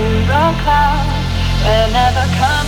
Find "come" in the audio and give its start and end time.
2.40-2.59